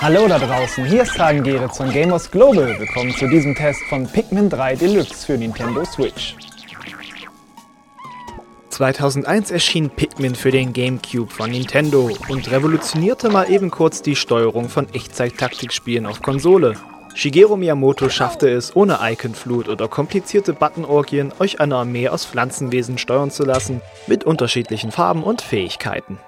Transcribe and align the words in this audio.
Hallo 0.00 0.28
da 0.28 0.38
draußen, 0.38 0.84
hier 0.84 1.04
ist 1.04 1.18
Hagen 1.18 1.42
Geritz 1.42 1.78
von 1.78 1.90
Gamers 1.90 2.30
Global. 2.30 2.78
Willkommen 2.78 3.12
zu 3.12 3.26
diesem 3.26 3.54
Test 3.54 3.80
von 3.88 4.06
Pikmin 4.06 4.50
3 4.50 4.76
Deluxe 4.76 5.24
für 5.24 5.38
Nintendo 5.38 5.82
Switch. 5.86 6.36
2001 8.68 9.50
erschien 9.50 9.88
Pikmin 9.88 10.34
für 10.34 10.50
den 10.50 10.74
GameCube 10.74 11.32
von 11.32 11.50
Nintendo 11.50 12.10
und 12.28 12.50
revolutionierte 12.50 13.30
mal 13.30 13.50
eben 13.50 13.70
kurz 13.70 14.02
die 14.02 14.16
Steuerung 14.16 14.68
von 14.68 14.92
Echtzeit-Taktikspielen 14.92 16.04
auf 16.04 16.20
Konsole. 16.20 16.76
Shigeru 17.16 17.56
Miyamoto 17.56 18.08
schaffte 18.08 18.50
es, 18.50 18.74
ohne 18.74 18.98
Iconflut 19.00 19.68
oder 19.68 19.86
komplizierte 19.86 20.52
Buttonorgien 20.52 21.32
euch 21.38 21.60
eine 21.60 21.76
Armee 21.76 22.08
aus 22.08 22.26
Pflanzenwesen 22.26 22.98
steuern 22.98 23.30
zu 23.30 23.44
lassen, 23.44 23.80
mit 24.08 24.24
unterschiedlichen 24.24 24.90
Farben 24.90 25.22
und 25.22 25.40
Fähigkeiten. 25.40 26.18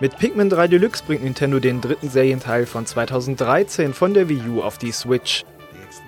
Mit 0.00 0.18
Pikmin 0.18 0.50
3 0.50 0.68
Deluxe 0.68 1.04
bringt 1.06 1.22
Nintendo 1.22 1.60
den 1.60 1.80
dritten 1.80 2.10
Serienteil 2.10 2.66
von 2.66 2.84
2013 2.84 3.94
von 3.94 4.12
der 4.12 4.28
Wii 4.28 4.48
U 4.56 4.60
auf 4.60 4.76
die 4.76 4.92
Switch. 4.92 5.44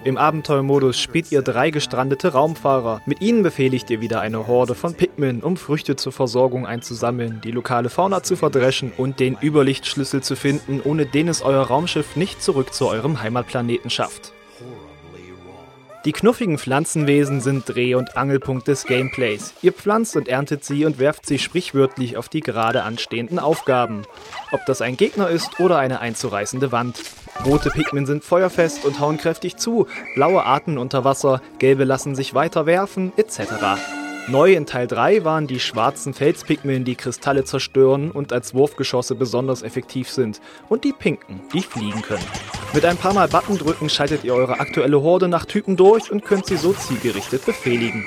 Im 0.05 0.17
Abenteuermodus 0.17 0.99
spielt 1.01 1.33
ihr 1.33 1.43
drei 1.43 1.71
gestrandete 1.71 2.33
Raumfahrer. 2.33 3.03
Mit 3.05 3.21
ihnen 3.21 3.43
befehligt 3.43 3.91
ihr 3.91 4.01
wieder 4.01 4.21
eine 4.21 4.47
Horde 4.47 4.77
von 4.77 4.95
Pikmin, 4.95 5.41
um 5.41 5.57
Früchte 5.57 5.97
zur 5.97 6.13
Versorgung 6.13 6.67
einzusammeln, 6.67 7.41
die 7.43 7.51
lokale 7.51 7.91
Fauna 7.91 8.23
zu 8.23 8.37
verdreschen 8.37 8.93
und 8.97 9.19
den 9.19 9.37
Überlichtschlüssel 9.43 10.23
zu 10.23 10.37
finden, 10.37 10.81
ohne 10.85 11.05
den 11.05 11.27
es 11.27 11.43
euer 11.43 11.63
Raumschiff 11.63 12.15
nicht 12.15 12.43
zurück 12.43 12.73
zu 12.73 12.87
eurem 12.87 13.21
Heimatplaneten 13.23 13.91
schafft. 13.91 14.33
Die 16.09 16.13
knuffigen 16.13 16.57
Pflanzenwesen 16.57 17.43
sind 17.43 17.69
Dreh- 17.69 17.95
und 17.95 18.17
Angelpunkt 18.17 18.67
des 18.67 18.85
Gameplays. 18.85 19.53
Ihr 19.61 19.75
pflanzt 19.75 20.17
und 20.17 20.27
erntet 20.27 20.65
sie 20.65 20.87
und 20.87 20.99
werft 20.99 21.27
sie 21.27 21.39
sprichwörtlich 21.39 22.17
auf 22.17 22.31
die 22.31 22.41
gerade 22.41 22.83
anstehenden 22.83 23.39
Aufgaben. 23.39 24.05
Ob 24.51 24.65
das 24.65 24.81
ein 24.81 24.97
Gegner 24.97 25.29
ist 25.29 25.61
oder 25.61 25.77
eine 25.77 26.01
einzureißende 26.01 26.73
Wand. 26.73 27.03
Rote 27.45 27.69
Pikmin 27.69 28.07
sind 28.07 28.25
feuerfest 28.25 28.87
und 28.87 29.01
hauen 29.01 29.19
kräftig 29.19 29.59
zu, 29.59 29.87
blaue 30.15 30.47
atmen 30.47 30.79
unter 30.79 31.05
Wasser, 31.05 31.43
gelbe 31.59 31.85
lassen 31.85 32.15
sich 32.15 32.33
weiter 32.33 32.65
werfen, 32.65 33.13
etc. 33.19 33.43
Neu 34.29 34.55
in 34.55 34.65
Teil 34.65 34.87
3 34.87 35.25
waren 35.25 35.47
die 35.47 35.61
schwarzen 35.61 36.15
Felspigmen, 36.15 36.87
die 36.87 36.97
Kristalle 36.97 37.45
zerstören 37.45 38.11
und 38.11 38.33
als 38.33 38.55
Wurfgeschosse 38.55 39.15
besonders 39.15 39.63
effektiv 39.63 40.09
sind, 40.09 40.41
und 40.71 40.85
die 40.85 40.95
pinken, 40.95 41.43
die 41.53 41.61
fliegen 41.61 42.01
können. 42.01 42.25
Mit 42.75 42.85
ein 42.85 42.97
paar 42.97 43.15
Mal 43.15 43.29
Button 43.29 43.57
drücken 43.57 43.89
schaltet 43.89 44.25
ihr 44.25 44.35
eure 44.35 44.61
aktuelle 44.61 45.01
Horde 45.01 45.27
nach 45.27 45.47
Typen 45.47 45.77
durch 45.77 46.13
und 46.13 46.25
könnt 46.25 46.47
sie 46.47 46.57
so 46.57 46.73
zielgerichtet 46.73 47.45
befehligen. 47.47 48.05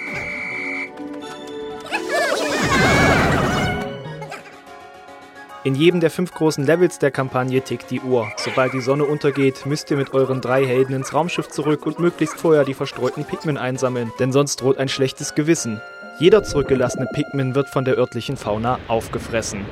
In 5.63 5.75
jedem 5.75 5.99
der 5.99 6.09
fünf 6.09 6.31
großen 6.33 6.65
Levels 6.65 6.97
der 6.97 7.11
Kampagne 7.11 7.61
tickt 7.61 7.91
die 7.91 8.01
Uhr. 8.01 8.31
Sobald 8.37 8.73
die 8.73 8.81
Sonne 8.81 9.03
untergeht, 9.03 9.65
müsst 9.65 9.91
ihr 9.91 9.97
mit 9.97 10.13
euren 10.13 10.41
drei 10.41 10.65
Helden 10.65 10.95
ins 10.95 11.13
Raumschiff 11.13 11.49
zurück 11.49 11.85
und 11.85 11.99
möglichst 11.99 12.39
vorher 12.39 12.63
die 12.63 12.73
verstreuten 12.73 13.25
Pikmin 13.25 13.57
einsammeln, 13.57 14.11
denn 14.19 14.31
sonst 14.31 14.61
droht 14.61 14.79
ein 14.79 14.89
schlechtes 14.89 15.35
Gewissen. 15.35 15.79
Jeder 16.17 16.43
zurückgelassene 16.43 17.07
Pikmin 17.13 17.53
wird 17.55 17.69
von 17.69 17.85
der 17.85 17.97
örtlichen 17.97 18.37
Fauna 18.37 18.79
aufgefressen. 18.87 19.65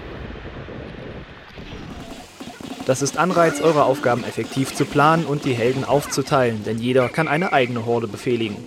Das 2.89 3.03
ist 3.03 3.19
Anreiz, 3.19 3.61
eure 3.61 3.83
Aufgaben 3.83 4.23
effektiv 4.23 4.73
zu 4.73 4.83
planen 4.83 5.25
und 5.25 5.45
die 5.45 5.53
Helden 5.53 5.85
aufzuteilen, 5.85 6.63
denn 6.63 6.79
jeder 6.79 7.07
kann 7.07 7.27
eine 7.27 7.53
eigene 7.53 7.85
Horde 7.85 8.07
befehligen. 8.07 8.57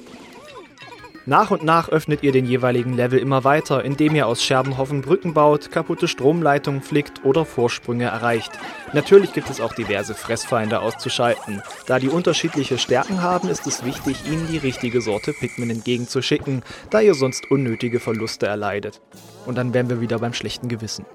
Nach 1.26 1.50
und 1.50 1.64
nach 1.64 1.88
öffnet 1.88 2.22
ihr 2.22 2.30
den 2.30 2.46
jeweiligen 2.46 2.92
Level 2.92 3.18
immer 3.18 3.42
weiter, 3.42 3.84
indem 3.84 4.14
ihr 4.14 4.28
aus 4.28 4.44
Scherbenhoffen 4.44 5.02
Brücken 5.02 5.34
baut, 5.34 5.72
kaputte 5.72 6.06
Stromleitungen 6.06 6.82
flickt 6.82 7.24
oder 7.24 7.44
Vorsprünge 7.44 8.04
erreicht. 8.04 8.52
Natürlich 8.92 9.32
gibt 9.32 9.50
es 9.50 9.60
auch 9.60 9.74
diverse 9.74 10.14
Fressfeinde 10.14 10.78
auszuschalten. 10.78 11.60
Da 11.86 11.98
die 11.98 12.08
unterschiedliche 12.08 12.78
Stärken 12.78 13.22
haben, 13.22 13.48
ist 13.48 13.66
es 13.66 13.84
wichtig, 13.84 14.18
ihnen 14.24 14.46
die 14.46 14.58
richtige 14.58 15.00
Sorte 15.00 15.32
Pikmin 15.32 15.70
entgegenzuschicken, 15.70 16.62
da 16.90 17.00
ihr 17.00 17.14
sonst 17.14 17.50
unnötige 17.50 17.98
Verluste 17.98 18.46
erleidet. 18.46 19.00
Und 19.46 19.58
dann 19.58 19.74
wären 19.74 19.90
wir 19.90 20.00
wieder 20.00 20.20
beim 20.20 20.32
schlechten 20.32 20.68
Gewissen. 20.68 21.06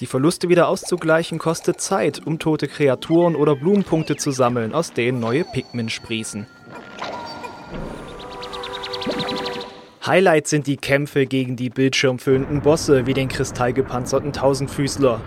Die 0.00 0.06
Verluste 0.06 0.48
wieder 0.48 0.68
auszugleichen 0.68 1.38
kostet 1.38 1.78
Zeit, 1.78 2.26
um 2.26 2.38
tote 2.38 2.68
Kreaturen 2.68 3.36
oder 3.36 3.54
Blumenpunkte 3.54 4.16
zu 4.16 4.30
sammeln, 4.30 4.72
aus 4.72 4.94
denen 4.94 5.20
neue 5.20 5.44
Pikmin 5.44 5.90
sprießen. 5.90 6.46
Highlight 10.06 10.48
sind 10.48 10.66
die 10.66 10.78
Kämpfe 10.78 11.26
gegen 11.26 11.56
die 11.56 11.68
bildschirmfüllenden 11.68 12.62
Bosse 12.62 13.04
wie 13.04 13.12
den 13.12 13.28
kristallgepanzerten 13.28 14.32
Tausendfüßler. 14.32 15.20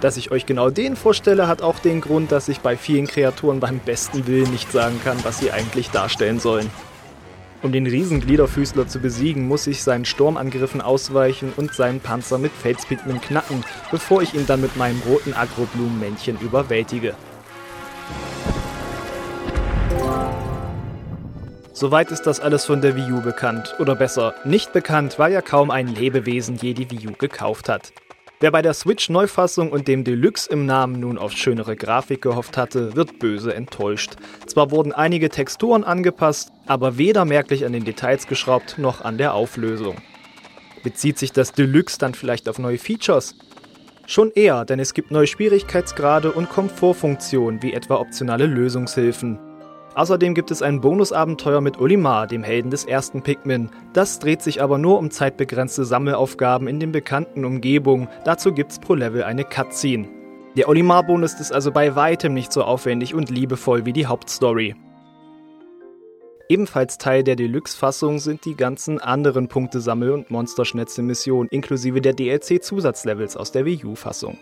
Dass 0.00 0.16
ich 0.16 0.30
euch 0.30 0.46
genau 0.46 0.70
den 0.70 0.94
vorstelle, 0.94 1.48
hat 1.48 1.62
auch 1.62 1.80
den 1.80 2.00
Grund, 2.00 2.30
dass 2.30 2.48
ich 2.48 2.60
bei 2.60 2.76
vielen 2.76 3.08
Kreaturen 3.08 3.58
beim 3.58 3.80
besten 3.80 4.28
Willen 4.28 4.52
nicht 4.52 4.70
sagen 4.70 5.00
kann, 5.02 5.18
was 5.24 5.40
sie 5.40 5.50
eigentlich 5.50 5.90
darstellen 5.90 6.38
sollen. 6.38 6.70
Um 7.62 7.72
den 7.72 7.86
Riesengliederfüßler 7.86 8.86
zu 8.86 9.00
besiegen, 9.00 9.48
muss 9.48 9.66
ich 9.66 9.82
seinen 9.82 10.04
Sturmangriffen 10.04 10.80
ausweichen 10.80 11.52
und 11.56 11.72
seinen 11.74 12.00
Panzer 12.00 12.38
mit 12.38 12.52
Felspigmen 12.52 13.20
knacken, 13.20 13.64
bevor 13.90 14.22
ich 14.22 14.34
ihn 14.34 14.46
dann 14.46 14.60
mit 14.60 14.76
meinem 14.76 15.00
roten 15.06 15.34
Agroblumenmännchen 15.34 16.38
überwältige. 16.40 17.14
Soweit 21.72 22.10
ist 22.10 22.22
das 22.22 22.40
alles 22.40 22.64
von 22.64 22.80
der 22.80 22.96
Wii 22.96 23.12
U 23.12 23.20
bekannt. 23.20 23.74
Oder 23.78 23.94
besser, 23.94 24.34
nicht 24.44 24.72
bekannt, 24.72 25.18
weil 25.18 25.32
ja 25.32 25.42
kaum 25.42 25.70
ein 25.70 25.88
Lebewesen 25.88 26.56
je 26.56 26.72
die 26.72 26.90
Wii 26.90 27.08
U 27.08 27.12
gekauft 27.18 27.68
hat. 27.68 27.92
Wer 28.38 28.50
bei 28.50 28.60
der 28.60 28.74
Switch-Neufassung 28.74 29.72
und 29.72 29.88
dem 29.88 30.04
Deluxe 30.04 30.50
im 30.50 30.66
Namen 30.66 31.00
nun 31.00 31.16
auf 31.16 31.32
schönere 31.32 31.74
Grafik 31.74 32.20
gehofft 32.20 32.58
hatte, 32.58 32.94
wird 32.94 33.18
böse 33.18 33.54
enttäuscht. 33.54 34.16
Zwar 34.44 34.70
wurden 34.70 34.92
einige 34.92 35.30
Texturen 35.30 35.84
angepasst, 35.84 36.52
aber 36.66 36.98
weder 36.98 37.24
merklich 37.24 37.64
an 37.64 37.72
den 37.72 37.86
Details 37.86 38.26
geschraubt 38.26 38.76
noch 38.76 39.00
an 39.00 39.16
der 39.16 39.32
Auflösung. 39.32 39.96
Bezieht 40.82 41.18
sich 41.18 41.32
das 41.32 41.52
Deluxe 41.52 41.98
dann 41.98 42.12
vielleicht 42.12 42.46
auf 42.50 42.58
neue 42.58 42.76
Features? 42.76 43.36
Schon 44.04 44.30
eher, 44.32 44.66
denn 44.66 44.80
es 44.80 44.92
gibt 44.92 45.10
neue 45.10 45.26
Schwierigkeitsgrade 45.26 46.30
und 46.30 46.50
Komfortfunktionen 46.50 47.62
wie 47.62 47.72
etwa 47.72 47.96
optionale 47.96 48.44
Lösungshilfen. 48.44 49.38
Außerdem 49.96 50.34
gibt 50.34 50.50
es 50.50 50.60
ein 50.60 50.82
Bonusabenteuer 50.82 51.62
mit 51.62 51.80
Olimar, 51.80 52.26
dem 52.26 52.42
Helden 52.44 52.70
des 52.70 52.84
ersten 52.84 53.22
Pikmin. 53.22 53.70
Das 53.94 54.18
dreht 54.18 54.42
sich 54.42 54.60
aber 54.60 54.76
nur 54.76 54.98
um 54.98 55.10
zeitbegrenzte 55.10 55.86
Sammelaufgaben 55.86 56.68
in 56.68 56.78
den 56.78 56.92
bekannten 56.92 57.46
Umgebungen. 57.46 58.06
Dazu 58.26 58.52
gibt's 58.52 58.78
pro 58.78 58.92
Level 58.92 59.22
eine 59.22 59.44
Cutscene. 59.44 60.06
Der 60.54 60.68
Olimar-Bonus 60.68 61.40
ist 61.40 61.50
also 61.50 61.72
bei 61.72 61.96
weitem 61.96 62.34
nicht 62.34 62.52
so 62.52 62.62
aufwendig 62.62 63.14
und 63.14 63.30
liebevoll 63.30 63.86
wie 63.86 63.94
die 63.94 64.06
Hauptstory. 64.06 64.74
Ebenfalls 66.50 66.98
Teil 66.98 67.24
der 67.24 67.36
Deluxe-Fassung 67.36 68.18
sind 68.18 68.44
die 68.44 68.54
ganzen 68.54 69.00
anderen 69.00 69.48
Punktesammel- 69.48 70.12
und 70.12 70.30
Monsterschnetzel-Missionen 70.30 71.48
inklusive 71.48 72.02
der 72.02 72.12
DLC-Zusatzlevels 72.12 73.38
aus 73.38 73.50
der 73.50 73.64
Wii 73.64 73.86
U-Fassung. 73.86 74.36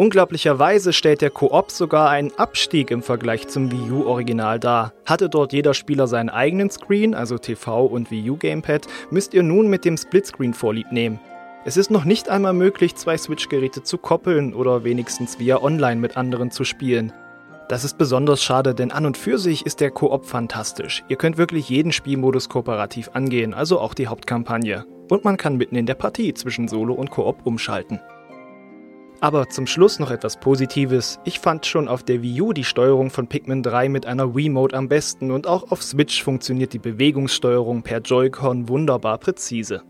Unglaublicherweise 0.00 0.94
stellt 0.94 1.20
der 1.20 1.28
Koop 1.28 1.70
sogar 1.70 2.08
einen 2.08 2.32
Abstieg 2.38 2.90
im 2.90 3.02
Vergleich 3.02 3.48
zum 3.48 3.70
Wii 3.70 3.90
U-Original 3.90 4.58
dar. 4.58 4.94
Hatte 5.04 5.28
dort 5.28 5.52
jeder 5.52 5.74
Spieler 5.74 6.06
seinen 6.06 6.30
eigenen 6.30 6.70
Screen, 6.70 7.14
also 7.14 7.36
TV 7.36 7.84
und 7.84 8.10
Wii 8.10 8.30
U-Gamepad, 8.30 8.86
müsst 9.10 9.34
ihr 9.34 9.42
nun 9.42 9.68
mit 9.68 9.84
dem 9.84 9.98
Splitscreen 9.98 10.54
vorlieb 10.54 10.90
nehmen. 10.90 11.20
Es 11.66 11.76
ist 11.76 11.90
noch 11.90 12.06
nicht 12.06 12.30
einmal 12.30 12.54
möglich, 12.54 12.94
zwei 12.94 13.18
Switch-Geräte 13.18 13.82
zu 13.82 13.98
koppeln 13.98 14.54
oder 14.54 14.84
wenigstens 14.84 15.38
via 15.38 15.60
Online 15.60 16.00
mit 16.00 16.16
anderen 16.16 16.50
zu 16.50 16.64
spielen. 16.64 17.12
Das 17.68 17.84
ist 17.84 17.98
besonders 17.98 18.42
schade, 18.42 18.74
denn 18.74 18.92
an 18.92 19.04
und 19.04 19.18
für 19.18 19.36
sich 19.36 19.66
ist 19.66 19.80
der 19.80 19.90
Koop 19.90 20.24
fantastisch. 20.24 21.04
Ihr 21.08 21.16
könnt 21.16 21.36
wirklich 21.36 21.68
jeden 21.68 21.92
Spielmodus 21.92 22.48
kooperativ 22.48 23.10
angehen, 23.12 23.52
also 23.52 23.78
auch 23.78 23.92
die 23.92 24.06
Hauptkampagne. 24.06 24.86
Und 25.10 25.26
man 25.26 25.36
kann 25.36 25.58
mitten 25.58 25.76
in 25.76 25.84
der 25.84 25.94
Partie 25.94 26.32
zwischen 26.32 26.68
Solo 26.68 26.94
und 26.94 27.10
Koop 27.10 27.44
umschalten. 27.44 28.00
Aber 29.20 29.48
zum 29.50 29.66
Schluss 29.66 29.98
noch 29.98 30.10
etwas 30.10 30.40
Positives. 30.40 31.20
Ich 31.24 31.40
fand 31.40 31.66
schon 31.66 31.88
auf 31.88 32.02
der 32.02 32.22
Wii 32.22 32.40
U 32.40 32.52
die 32.54 32.64
Steuerung 32.64 33.10
von 33.10 33.26
Pikmin 33.26 33.62
3 33.62 33.90
mit 33.90 34.06
einer 34.06 34.34
Wii-Mode 34.34 34.74
am 34.74 34.88
besten 34.88 35.30
und 35.30 35.46
auch 35.46 35.70
auf 35.70 35.82
Switch 35.82 36.22
funktioniert 36.22 36.72
die 36.72 36.78
Bewegungssteuerung 36.78 37.82
per 37.82 37.98
Joy-Con 37.98 38.68
wunderbar 38.68 39.18
präzise. 39.18 39.82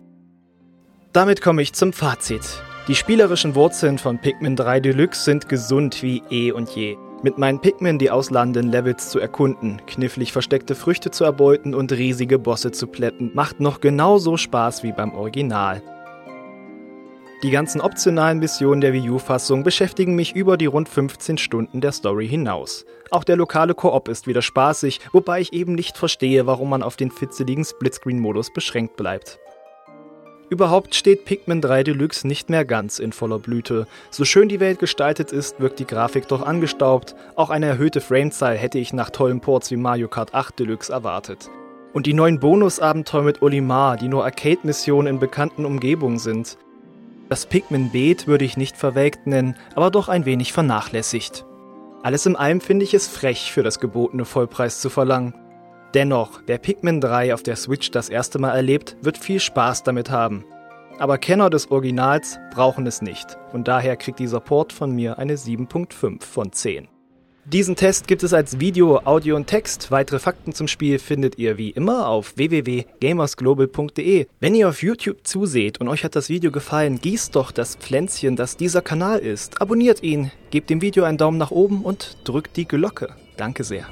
Damit 1.13 1.43
komme 1.43 1.63
ich 1.63 1.73
zum 1.75 1.93
Fazit. 1.93 2.43
Die 2.89 2.97
spielerischen 2.97 3.55
Wurzeln 3.55 3.99
von 3.99 4.19
Pikmin 4.19 4.57
3 4.57 4.81
Deluxe 4.81 5.23
sind 5.23 5.49
gesund 5.49 6.03
wie 6.03 6.23
eh 6.31 6.51
und 6.51 6.71
je. 6.71 6.97
Mit 7.23 7.39
meinen 7.39 7.61
Pikmin 7.61 7.99
die 7.99 8.11
ausladenden 8.11 8.71
Levels 8.73 9.11
zu 9.11 9.21
erkunden, 9.21 9.81
knifflig 9.87 10.33
versteckte 10.33 10.75
Früchte 10.75 11.11
zu 11.11 11.23
erbeuten 11.23 11.75
und 11.75 11.93
riesige 11.93 12.39
Bosse 12.39 12.73
zu 12.73 12.87
plätten, 12.87 13.31
macht 13.35 13.61
noch 13.61 13.81
genauso 13.81 14.37
Spaß 14.37 14.83
wie 14.83 14.93
beim 14.93 15.15
Original. 15.15 15.83
Die 17.43 17.51
ganzen 17.51 17.81
optionalen 17.81 18.39
Missionen 18.39 18.83
der 18.83 18.93
Wii 18.93 19.09
U-Fassung 19.09 19.65
beschäftigen 19.65 20.15
mich 20.15 20.37
über 20.37 20.59
die 20.59 20.67
rund 20.67 20.91
15 20.91 21.39
Stunden 21.39 21.81
der 21.81 21.93
Story 21.93 22.29
hinaus. 22.29 22.85
Auch 23.11 23.25
der 23.25 23.37
lokale 23.37 23.75
Koop 23.75 24.09
ist 24.09 24.27
wieder 24.27 24.43
spaßig, 24.43 25.01
wobei 25.13 25.41
ich 25.41 25.55
eben 25.55 25.75
nicht 25.75 25.97
verstehe, 25.97 26.47
warum 26.47 26.69
man 26.69 26.83
auf 26.83 26.97
den 26.97 27.11
fitzeligen 27.11 27.65
Splitscreen-Modus 27.65 28.53
beschränkt 28.53 28.97
bleibt. 28.97 29.39
Überhaupt 30.51 30.95
steht 30.95 31.25
Pikmin 31.25 31.63
3 31.63 31.83
Deluxe 31.85 32.27
nicht 32.27 32.51
mehr 32.51 32.67
ganz 32.67 32.99
in 32.99 33.13
voller 33.13 33.39
Blüte. 33.39 33.87
So 34.11 34.27
schön 34.27 34.51
die 34.51 34.61
Welt 34.61 34.79
gestaltet 34.79 35.33
ist, 35.33 35.61
wirkt 35.61 35.79
die 35.79 35.87
Grafik 35.87 36.29
doch 36.29 36.43
angestaubt. 36.43 37.15
Auch 37.37 37.49
eine 37.49 37.67
erhöhte 37.67 38.03
Framezahl 38.03 38.59
hätte 38.59 38.79
ich 38.79 38.93
nach 38.93 39.09
tollen 39.09 39.41
Ports 39.41 39.71
wie 39.71 39.77
Mario 39.77 40.09
Kart 40.09 40.35
8 40.35 40.59
Deluxe 40.59 40.93
erwartet. 40.93 41.49
Und 41.95 42.05
die 42.05 42.15
neuen 42.15 42.39
Bonusabenteuer 42.39 43.23
mit 43.23 43.41
Olimar, 43.41 43.97
die 43.97 44.09
nur 44.09 44.25
Arcade-Missionen 44.25 45.15
in 45.15 45.21
bekannten 45.21 45.65
Umgebungen 45.65 46.19
sind. 46.19 46.59
Das 47.31 47.47
Pikmin-Beet 47.47 48.27
würde 48.27 48.45
ich 48.45 48.57
nicht 48.57 48.77
verwelkt 48.77 49.29
nennen, 49.29 49.57
aber 49.77 49.93
doch 49.93 50.09
ein 50.09 50.25
wenig 50.25 50.53
vernachlässigt. 50.53 51.47
Alles 52.03 52.27
in 52.27 52.35
allem 52.35 52.61
finde 52.61 52.85
ich 52.85 52.93
es 52.93 53.07
frech, 53.07 53.53
für 53.53 53.63
das 53.63 53.79
gebotene 53.79 54.25
Vollpreis 54.25 54.81
zu 54.81 54.91
verlangen. 54.91 55.33
Dennoch, 55.95 56.43
wer 56.47 56.59
Pikmin 56.59 57.01
3 57.01 57.33
auf 57.33 57.45
der 57.45 57.55
Switch 57.55 57.93
das 57.93 58.09
erste 58.09 58.41
Mal 58.41 58.51
erlebt, 58.57 58.97
wird 59.03 59.17
viel 59.17 59.39
Spaß 59.39 59.85
damit 59.85 60.11
haben. 60.11 60.45
Aber 60.99 61.19
Kenner 61.19 61.51
des 61.51 61.71
Originals 61.71 62.41
brauchen 62.53 62.85
es 62.89 63.01
nicht 63.01 63.39
und 63.53 63.69
daher 63.69 63.97
kriegt 63.97 64.19
dieser 64.19 64.41
Port 64.41 64.73
von 64.73 64.93
mir 64.93 65.19
eine 65.19 65.37
7.5 65.37 66.25
von 66.25 66.51
10. 66.51 66.89
Diesen 67.53 67.75
Test 67.75 68.07
gibt 68.07 68.23
es 68.23 68.33
als 68.33 68.61
Video, 68.61 68.99
Audio 68.99 69.35
und 69.35 69.49
Text. 69.49 69.91
Weitere 69.91 70.21
Fakten 70.21 70.53
zum 70.53 70.69
Spiel 70.69 71.01
findet 71.01 71.37
ihr 71.37 71.59
wie 71.59 71.71
immer 71.71 72.07
auf 72.07 72.37
www.gamersglobal.de. 72.37 74.27
Wenn 74.39 74.55
ihr 74.55 74.69
auf 74.69 74.85
YouTube 74.85 75.27
zuseht 75.27 75.81
und 75.81 75.89
euch 75.89 76.05
hat 76.05 76.15
das 76.15 76.29
Video 76.29 76.53
gefallen, 76.53 77.01
gießt 77.01 77.35
doch 77.35 77.51
das 77.51 77.75
Pflänzchen, 77.75 78.37
das 78.37 78.57
dieser 78.57 78.83
Kanal 78.83 79.19
ist. 79.19 79.61
Abonniert 79.61 80.05
ihn, 80.05 80.31
gebt 80.51 80.71
dem 80.71 80.81
Video 80.81 81.03
einen 81.03 81.19
Daumen 81.19 81.39
nach 81.39 81.51
oben 81.51 81.83
und 81.83 82.19
drückt 82.23 82.57
die 82.57 82.69
Glocke. 82.69 83.17
Danke 83.37 83.65
sehr. 83.65 83.89